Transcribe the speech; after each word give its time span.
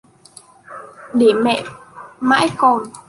Để 1.13 1.33
mẹ 1.33 1.63
mãi 2.19 2.49
còn 2.57 2.83